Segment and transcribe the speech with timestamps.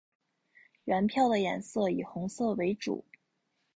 [0.85, 3.05] 原票的颜色以红色为主。